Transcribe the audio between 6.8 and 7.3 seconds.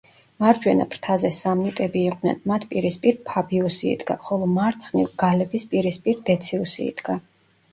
იდგა.